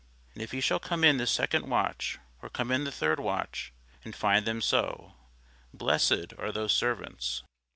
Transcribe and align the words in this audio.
And 0.33 0.41
if 0.41 0.49
he 0.49 0.61
shall 0.61 0.79
come 0.79 1.03
in 1.03 1.17
the 1.17 1.27
second 1.27 1.69
watch, 1.69 2.17
or 2.41 2.49
come 2.49 2.71
in 2.71 2.85
the 2.85 2.91
third 2.91 3.19
watch, 3.19 3.71
and 4.03 4.15
find 4.15 4.47
them 4.47 4.59
so, 4.59 5.13
blessed 5.75 6.33
are 6.39 6.51
those 6.51 6.73
servants. 6.73 7.43